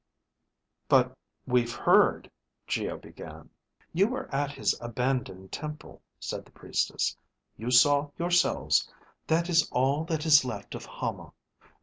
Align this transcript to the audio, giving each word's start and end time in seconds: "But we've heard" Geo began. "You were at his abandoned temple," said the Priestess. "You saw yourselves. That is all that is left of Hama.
"But 0.87 1.15
we've 1.45 1.75
heard" 1.75 2.27
Geo 2.65 2.97
began. 2.97 3.51
"You 3.93 4.07
were 4.07 4.33
at 4.33 4.51
his 4.51 4.75
abandoned 4.81 5.51
temple," 5.51 6.01
said 6.19 6.43
the 6.43 6.49
Priestess. 6.51 7.15
"You 7.55 7.69
saw 7.69 8.09
yourselves. 8.17 8.89
That 9.27 9.47
is 9.47 9.69
all 9.71 10.03
that 10.05 10.25
is 10.25 10.43
left 10.43 10.73
of 10.73 10.87
Hama. 10.87 11.33